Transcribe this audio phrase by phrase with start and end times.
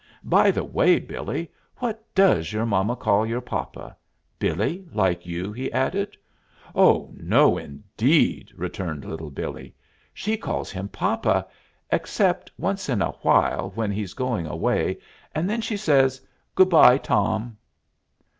[0.23, 3.95] By the way, Billee, what does your mama call your papa?
[4.39, 6.17] 'Billee,' like you?" he added.
[6.73, 9.75] "Oh, no, indeed," returned Little Billee.
[10.11, 11.45] "She calls him papa,
[11.91, 14.97] except once in a while when he's going away,
[15.35, 16.19] and then she says,
[16.55, 17.55] 'Good by, Tom.'"